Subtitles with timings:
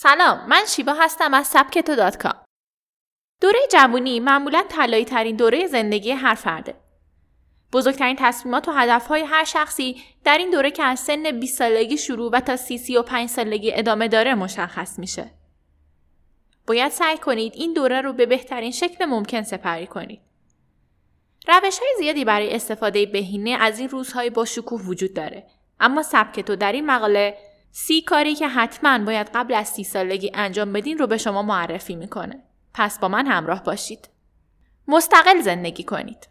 [0.00, 2.44] سلام من شیبا هستم از سبکتو دات کام.
[3.40, 6.74] دوره جوانی معمولا طلایی ترین دوره زندگی هر فرده.
[7.72, 12.30] بزرگترین تصمیمات و هدفهای هر شخصی در این دوره که از سن 20 سالگی شروع
[12.32, 15.30] و تا 30 35 سالگی ادامه داره مشخص میشه.
[16.66, 20.20] باید سعی کنید این دوره رو به بهترین شکل ممکن سپری کنید.
[21.48, 25.46] روش های زیادی برای استفاده بهینه از این روزهای با شکوه وجود داره.
[25.80, 27.47] اما سبک تو در این مقاله
[27.80, 31.96] سی کاری که حتما باید قبل از سی سالگی انجام بدین رو به شما معرفی
[31.96, 32.42] می‌کنه.
[32.74, 34.08] پس با من همراه باشید.
[34.88, 36.28] مستقل زندگی کنید.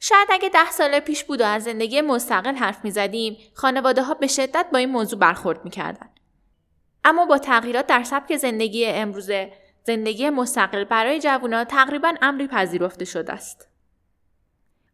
[0.00, 4.14] شاید اگه ده سال پیش بود و از زندگی مستقل حرف می زدیم خانواده ها
[4.14, 6.08] به شدت با این موضوع برخورد می‌کردن.
[7.04, 9.52] اما با تغییرات در سبک زندگی امروزه
[9.84, 13.68] زندگی مستقل برای جوانان تقریبا امری پذیرفته شده است.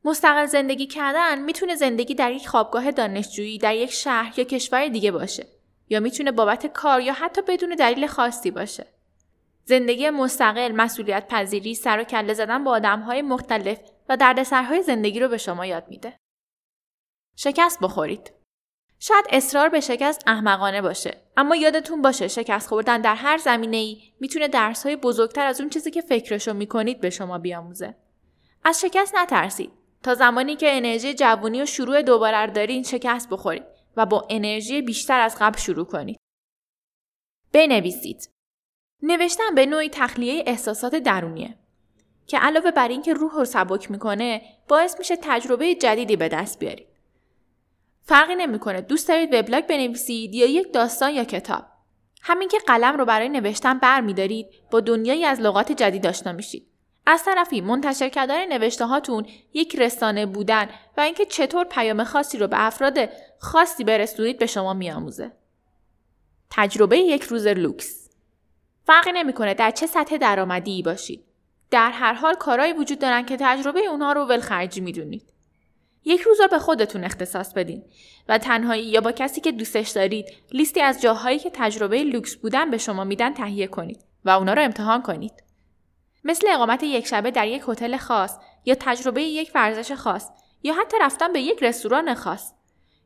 [0.05, 5.12] مستقل زندگی کردن می‌تونه زندگی در یک خوابگاه دانشجویی در یک شهر یا کشور دیگه
[5.12, 5.47] باشه
[5.89, 8.87] یا می‌تونه بابت کار یا حتی بدون دلیل خاصی باشه.
[9.65, 13.78] زندگی مستقل مسئولیت پذیری سر و کله زدن با های مختلف
[14.09, 16.17] و دردسرهای زندگی رو به شما یاد میده.
[17.37, 18.33] شکست بخورید.
[18.98, 24.03] شاید اصرار به شکست احمقانه باشه اما یادتون باشه شکست خوردن در هر زمینه ای
[24.21, 27.95] می‌تونه درس های بزرگتر از اون چیزی که فکرشو می‌کنید به شما بیاموزه.
[28.65, 29.80] از شکست نترسید.
[30.05, 33.62] تا زمانی که انرژی جوونی و شروع دوباره دارین شکست بخورید
[33.97, 36.19] و با انرژی بیشتر از قبل شروع کنید.
[37.53, 38.31] بنویسید.
[39.03, 41.59] نوشتن به نوعی تخلیه احساسات درونیه
[42.27, 46.87] که علاوه بر اینکه روح رو سبک می‌کنه باعث میشه تجربه جدیدی به دست بیارید.
[48.03, 51.65] فرقی نمی‌کنه دوست دارید وبلاگ بنویسید یا یک داستان یا کتاب.
[52.22, 56.69] همین که قلم رو برای نوشتن برمیدارید با دنیایی از لغات جدید آشنا میشید.
[57.06, 62.47] از طرفی منتشر کردن نوشته هاتون یک رسانه بودن و اینکه چطور پیام خاصی رو
[62.47, 62.99] به افراد
[63.38, 65.33] خاصی برسونید به شما میآموزه.
[66.50, 68.10] تجربه یک روز لوکس
[68.84, 71.25] فرقی نمی‌کنه در چه سطح درآمدی باشید.
[71.71, 75.33] در هر حال کارهایی وجود دارن که تجربه اونها رو ولخرجی می‌دونید.
[76.05, 77.84] یک روز رو به خودتون اختصاص بدین
[78.28, 82.71] و تنهایی یا با کسی که دوستش دارید لیستی از جاهایی که تجربه لوکس بودن
[82.71, 85.33] به شما میدن تهیه کنید و اونا رو امتحان کنید.
[86.25, 90.31] مثل اقامت یک شبه در یک هتل خاص یا تجربه یک ورزش خاص
[90.62, 92.53] یا حتی رفتن به یک رستوران خاص.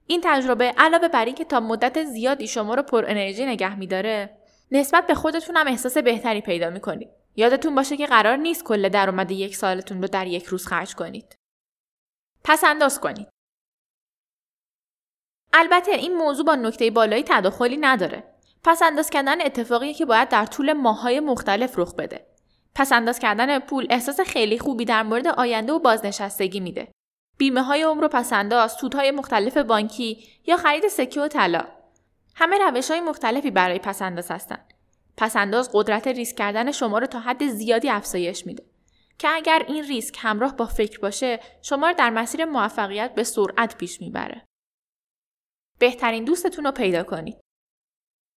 [0.07, 4.39] این تجربه علاوه بر اینکه تا مدت زیادی شما رو پر انرژی نگه میداره
[4.71, 7.09] نسبت به خودتون هم احساس بهتری پیدا می‌کنید.
[7.37, 11.37] یادتون باشه که قرار نیست کل درآمد یک سالتون رو در یک روز خرج کنید.
[12.45, 13.29] پس انداز کنید.
[15.53, 18.25] البته این موضوع با نکته بالایی تداخلی نداره.
[18.65, 22.34] پس انداز کردن اتفاقی که باید در طول ماهای مختلف رخ بده.
[22.75, 26.93] پس انداز کردن پول احساس خیلی خوبی در مورد آینده و بازنشستگی میده.
[27.39, 31.65] بیمه های عمر و پسنداز، سودهای مختلف بانکی یا خرید سکه و طلا.
[32.35, 34.75] همه روش های مختلفی برای پسنداز هستند.
[35.17, 38.65] پسنداز قدرت ریسک کردن شما رو تا حد زیادی افزایش میده.
[39.19, 43.79] که اگر این ریسک همراه با فکر باشه شما رو در مسیر موفقیت به سرعت
[43.79, 44.45] پیش می‌بره.
[45.79, 47.41] بهترین دوستتون رو پیدا کنید.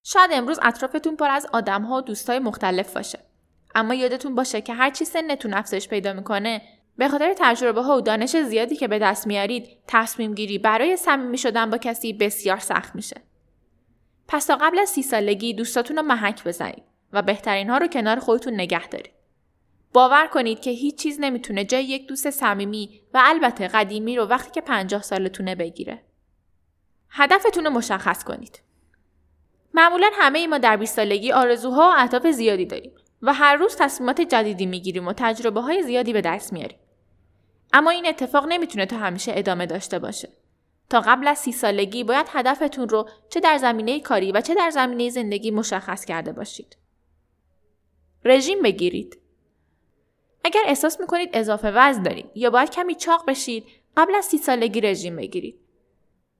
[0.06, 3.27] شاید امروز اطرافتون پر از آدم و دوستای مختلف باشه.
[3.78, 6.62] اما یادتون باشه که هر چی سنتون افزایش پیدا می‌کنه
[6.98, 11.38] به خاطر تجربه ها و دانش زیادی که به دست میارید تصمیم گیری برای صمیمی
[11.38, 13.22] شدن با کسی بسیار سخت میشه.
[14.28, 16.84] پس تا قبل از سی سالگی دوستاتون رو محک بزنید
[17.14, 19.12] و بهترین ها رو کنار خودتون نگه دارید.
[19.94, 24.52] باور کنید که هیچ چیز نمی‌تونه جای یک دوست صمیمی و البته قدیمی رو وقتی
[24.52, 26.04] که 50 سالتونه بگیره.
[27.10, 28.62] هدفتون رو مشخص کنید.
[29.74, 32.92] معمولا همه ای ما در 20 سالگی آرزوها و اهداف زیادی داریم
[33.22, 36.78] و هر روز تصمیمات جدیدی می‌گیریم و تجربه های زیادی به دست میاریم.
[37.74, 40.30] اما این اتفاق نمی‌تونه تا همیشه ادامه داشته باشه.
[40.90, 44.70] تا قبل از سی سالگی باید هدفتون رو چه در زمینه کاری و چه در
[44.70, 46.78] زمینه زندگی مشخص کرده باشید.
[48.26, 49.18] رژیم بگیرید.
[50.44, 53.64] اگر احساس می‌کنید اضافه وزن دارید یا باید کمی چاق بشید
[53.98, 55.60] قبل از سی سالگی رژیم بگیرید.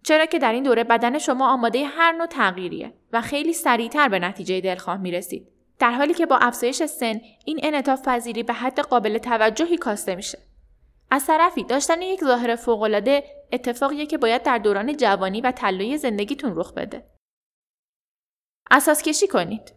[0.04, 4.20] چرا که در این دوره بدن شما آماده هر نوع تغییریه و خیلی سریعتر به
[4.20, 5.48] نتیجه دلخواه می‌رسید.
[5.80, 10.40] در حالی که با افزایش سن این انعطاف پذیری به حد قابل توجهی کاسته میشه.
[11.12, 16.54] از طرفی داشتن یک ظاهر فوقالعاده اتفاقیه که باید در دوران جوانی و طلایی زندگیتون
[16.56, 17.10] رخ بده.
[18.72, 19.74] اساس کشی کنید.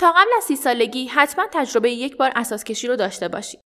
[0.00, 3.60] تا قبل از سی سالگی حتما تجربه یک بار اساس کشی رو داشته باشید.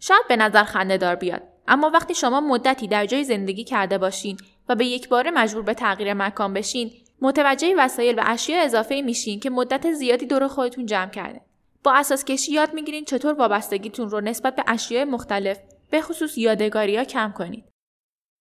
[0.00, 4.36] شاید به نظر خنده دار بیاد اما وقتی شما مدتی در جای زندگی کرده باشین
[4.68, 6.90] و به یک بار مجبور به تغییر مکان بشین
[7.22, 11.40] متوجه وسایل و اشیاء اضافه میشین که مدت زیادی دور خودتون جمع کرده.
[11.84, 15.58] با اساس کشی یاد می‌گیرین چطور وابستگیتون رو نسبت به اشیاء مختلف
[15.90, 17.64] به خصوص یادگاری ها کم کنید.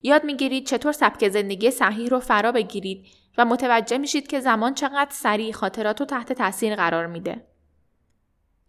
[0.02, 3.06] یاد می‌گیرید چطور سبک زندگی صحیح رو فرا بگیرید
[3.38, 7.46] و متوجه میشید که زمان چقدر سریع خاطرات رو تحت تاثیر قرار میده.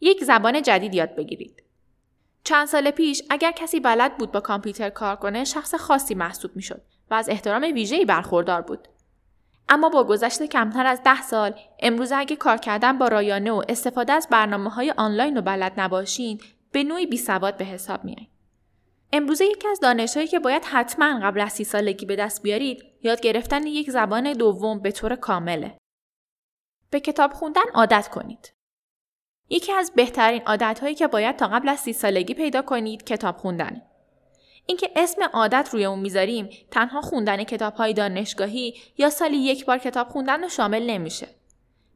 [0.00, 1.62] یک زبان جدید یاد بگیرید.
[2.44, 6.82] چند سال پیش اگر کسی بلد بود با کامپیوتر کار کنه شخص خاصی محسوب می‌شد
[7.10, 8.88] و از احترام ویژه‌ای برخوردار بود.
[9.70, 14.12] اما با گذشت کمتر از ده سال امروز اگه کار کردن با رایانه و استفاده
[14.12, 16.40] از برنامه های آنلاین رو بلد نباشین
[16.72, 18.28] به نوعی بی سواد به حساب میایین.
[19.12, 23.20] امروزه یکی از دانشهایی که باید حتما قبل از سی سالگی به دست بیارید یاد
[23.20, 25.78] گرفتن یک زبان دوم به طور کامله.
[26.90, 28.52] به کتاب خوندن عادت کنید.
[29.48, 33.82] یکی از بهترین عادتهایی که باید تا قبل از سی سالگی پیدا کنید کتاب خوندن.
[34.70, 39.78] اینکه اسم عادت روی اون می‌ذاریم تنها خوندن کتاب های دانشگاهی یا سالی یک بار
[39.78, 41.28] کتاب خوندن رو شامل نمیشه.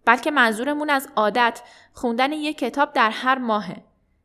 [0.05, 1.63] بلکه منظورمون از عادت
[1.93, 3.77] خوندن یک کتاب در هر ماهه.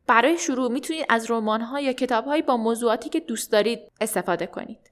[0.08, 4.92] برای شروع می‌تونید از رمان یا کتاب با موضوعاتی که دوست دارید استفاده کنید.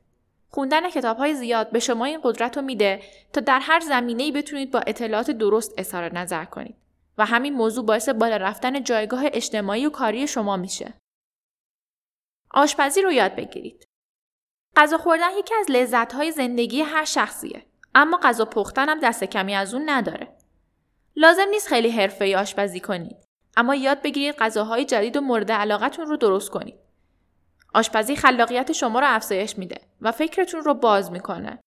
[0.49, 3.01] خوندن کتاب های زیاد به شما این قدرت رو میده
[3.33, 6.75] تا در هر زمینه بتونید با اطلاعات درست اظهار نظر کنید
[7.17, 10.93] و همین موضوع باعث بالا رفتن جایگاه اجتماعی و کاری شما میشه.
[12.51, 13.87] آشپزی رو یاد بگیرید.
[14.75, 17.65] غذا خوردن یکی از لذت‌های زندگی هر شخصیه،
[17.95, 20.27] اما غذا پختن هم دست کمی از اون نداره.
[21.15, 23.17] لازم نیست خیلی حرفه‌ای آشپزی کنید،
[23.57, 26.75] اما یاد بگیرید غذاهای جدید و مورد علاقتون رو درست کنید.
[27.73, 31.59] آشپزی خلاقیت شما رو افزایش میده و فکرتون رو باز می‌کنه.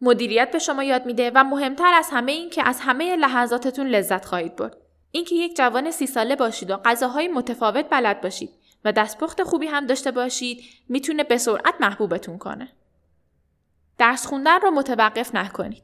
[0.00, 4.24] مدیریت به شما یاد میده و مهمتر از همه این که از همه لحظاتتون لذت
[4.24, 4.76] خواهید برد.
[5.10, 8.50] اینکه یک جوان سی ساله باشید و غذاهای متفاوت بلد باشید
[8.86, 12.68] و دستپخت خوبی هم داشته باشید می‌تونه به سرعت محبوبتون کنه.
[13.98, 15.82] درس خوندن رو متوقف نکنید.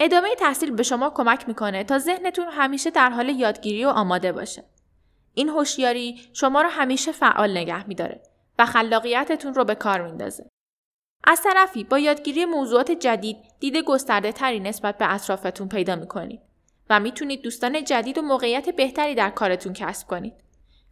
[0.00, 4.64] ادامه تحصیل به شما کمک می‌کنه تا ذهنتون همیشه در حال یادگیری و آماده باشه.
[5.34, 8.22] این هوشیاری شما رو همیشه فعال نگه میداره
[8.58, 10.48] و خلاقیتتون رو به کار میندازه.
[11.24, 16.40] از طرفی با یادگیری موضوعات جدید دید گسترده تری نسبت به اطرافتون پیدا می‌کنید
[16.90, 20.32] و می‌تونید دوستان جدید و موقعیت بهتری در کارتون کسب کنید.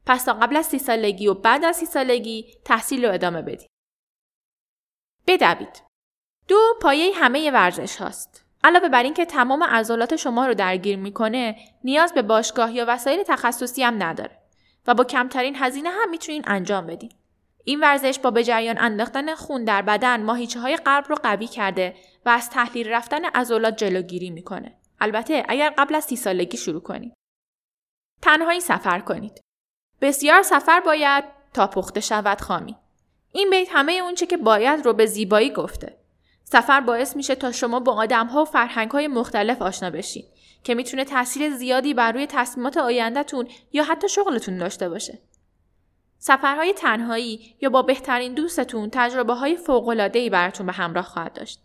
[0.06, 3.68] پس تا قبل از سی سالگی و بعد از سی سالگی تحصیل رو ادامه بدید.
[5.26, 5.82] بدوید.
[6.48, 8.44] دو پایه همه ورزش هاست.
[8.64, 13.82] علاوه بر اینکه تمام عضلات شما رو درگیر می‌کنه، نیاز به باشگاه یا وسایل تخصصی
[13.82, 14.38] هم نداره
[14.86, 17.12] و با کمترین هزینه هم می‌تونین انجام بدین.
[17.64, 21.96] این ورزش با به جریان انداختن خون در بدن ماهیچه های قلب رو قوی کرده
[22.26, 24.78] و از تحلیل رفتن عضلات جلوگیری می‌کنه.
[25.00, 27.14] البته اگر قبل از سی سالگی شروع کنید.
[28.22, 29.40] تنهایی سفر کنید.
[30.00, 32.76] بسیار سفر باید تا پخته شود خامی.
[33.32, 35.96] این بیت همه اونچه که باید رو به زیبایی گفته.
[36.44, 40.24] سفر باعث میشه تا شما با آدم ها و فرهنگ های مختلف آشنا بشین
[40.64, 45.18] که می‌تونه تاثیر زیادی بر روی تصمیمات آیندهتون یا حتی شغلتون داشته باشه.
[46.18, 49.58] سفرهای تنهایی یا با بهترین دوستتون تجربه های
[50.14, 51.60] ای براتون به همراه خواهد داشت.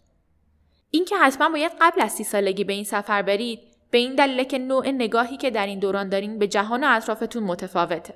[0.92, 3.60] اینکه حتما باید قبل از سی سالگی به این سفر برید
[3.92, 7.44] به این دلیل که نوع نگاهی که در این دوران دارین به جهان و اطرافتون
[7.44, 8.14] متفاوته.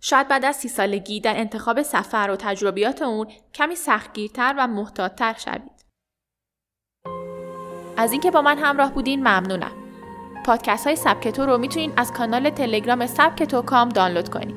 [0.00, 5.34] شاید بعد از سی سالگی در انتخاب سفر و تجربیات اون کمی سختگیرتر و محتاطتر
[5.38, 5.78] شوید.
[7.96, 9.72] از اینکه با من همراه بودین ممنونم.
[10.46, 14.54] پادکست های سبکتو رو می‌تونین از کانال تلگرام سبکتو کام دانلود کنید.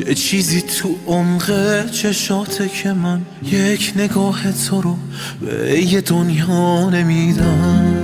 [0.00, 4.96] چه چیزی تو عمق چشاته که من یک نگاه تو رو
[5.40, 7.94] به یه دنیا نمیدم.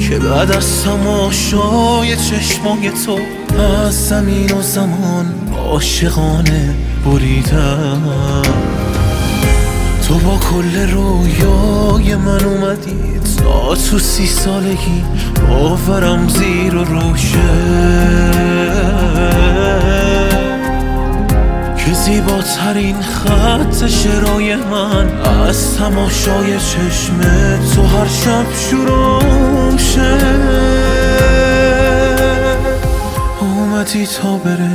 [0.00, 3.18] که بعد از تماشای چشمای تو
[3.60, 6.74] از زمین و زمان عاشقانه
[7.04, 8.42] بریدم.
[10.08, 15.04] تو با کل رویای من اومدی تا تو سی سالگی
[15.48, 17.38] باورم زیر و روشه.
[21.76, 27.20] که زیباترین خط شرای من از تماشای چشم
[27.74, 30.18] تو هر شب شروع شه
[33.40, 34.70] اومدی تا بره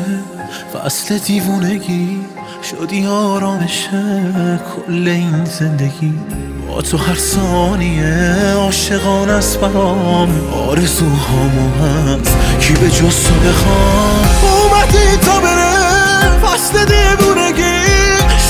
[0.73, 2.19] فصل دیوونگی
[2.63, 4.23] شدی آرامشه
[4.75, 6.13] کل این زندگی.
[6.81, 10.53] تو هر ثانیه عاشقان است برام.
[10.69, 12.37] آرزوهامو هست.
[12.59, 15.75] کی به جز تو بخوام؟ اومدی تا بره.
[16.39, 17.85] فصل دیوونگی.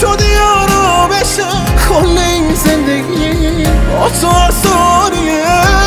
[0.01, 1.43] شدی آرامشه
[1.89, 3.63] کل این زندگی.
[3.63, 5.45] با تو هر ثانیه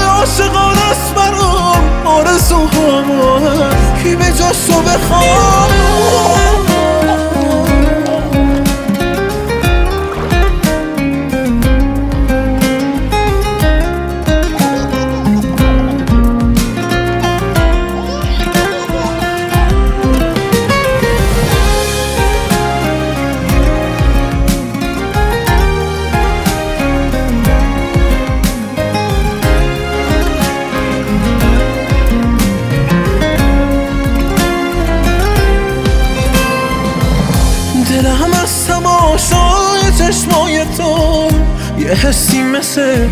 [0.09, 2.07] عاشقان است برام.
[2.07, 4.03] آرزوهامو هست.
[4.03, 5.78] کی به جز تو بخوام؟
[41.89, 43.09] یه حسی مثل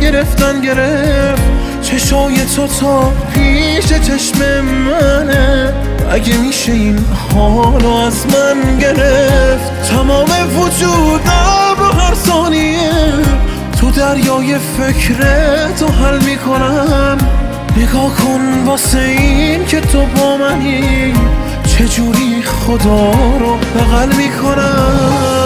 [0.00, 1.42] گرفتن گرفت.
[1.82, 5.72] چشای تو تا پیش چشم منه.
[6.10, 6.98] اگه میشه این
[7.34, 9.90] حالو از من گرفت.
[9.90, 10.28] تمام
[10.58, 12.90] وجودم رو هر ثانیه
[13.80, 17.18] تو دریای فکرتو حل می‌کنم.
[17.76, 21.14] نگاه کن واسه این که تو با منی.
[21.66, 25.39] چجوری خدا رو بغل می‌کنم؟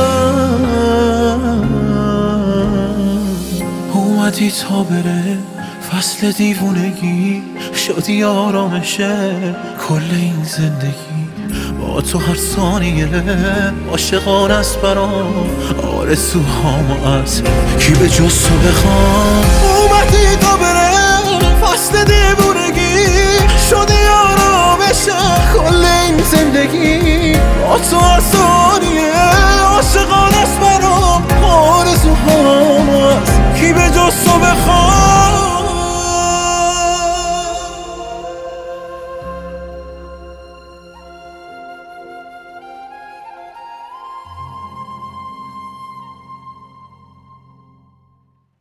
[4.34, 5.38] اومدی تا بره
[5.90, 7.42] فصل دیوونگی
[7.86, 9.34] شدی آرامشه
[9.88, 11.28] کل این زندگی.
[11.80, 13.08] با تو هر ثانیه
[13.90, 15.50] عاشقان است برام
[15.98, 17.42] آرزوهامو از
[17.78, 19.44] کی به جز تو بخوام.
[19.64, 20.90] اومدی تا بره
[21.62, 23.06] فصل دیوونگی
[23.70, 25.12] شدی آرامشه
[25.54, 27.38] کل این زندگی.
[27.68, 29.12] با تو هر ثانیه
[29.64, 34.23] عاشقان است برام آرزوهامو از کی به جز
[34.54, 34.83] تو بخوام